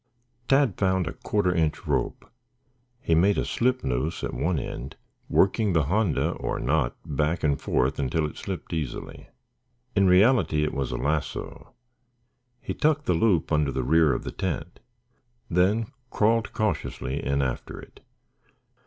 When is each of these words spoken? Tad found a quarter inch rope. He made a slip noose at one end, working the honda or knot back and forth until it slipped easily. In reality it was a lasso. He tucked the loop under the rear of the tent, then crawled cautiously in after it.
Tad 0.47 0.79
found 0.79 1.05
a 1.05 1.13
quarter 1.13 1.53
inch 1.53 1.85
rope. 1.85 2.25
He 3.01 3.13
made 3.13 3.37
a 3.37 3.45
slip 3.45 3.83
noose 3.83 4.23
at 4.23 4.33
one 4.33 4.57
end, 4.57 4.95
working 5.29 5.73
the 5.73 5.83
honda 5.83 6.31
or 6.31 6.57
knot 6.59 6.97
back 7.05 7.43
and 7.43 7.61
forth 7.61 7.99
until 7.99 8.25
it 8.25 8.35
slipped 8.35 8.73
easily. 8.73 9.29
In 9.95 10.07
reality 10.07 10.63
it 10.63 10.73
was 10.73 10.91
a 10.91 10.97
lasso. 10.97 11.75
He 12.61 12.73
tucked 12.73 13.05
the 13.05 13.13
loop 13.13 13.51
under 13.51 13.71
the 13.71 13.83
rear 13.83 14.11
of 14.15 14.23
the 14.23 14.31
tent, 14.31 14.79
then 15.51 15.85
crawled 16.09 16.51
cautiously 16.51 17.23
in 17.23 17.43
after 17.43 17.79
it. 17.79 17.99